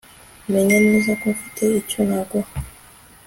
Menya 0.51 0.77
neza 0.87 1.11
ko 1.21 1.25
mfite 1.35 1.63
icyo 1.79 1.99
naguha 2.09 2.51